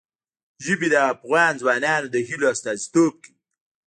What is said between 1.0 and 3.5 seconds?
افغان ځوانانو د هیلو استازیتوب کوي.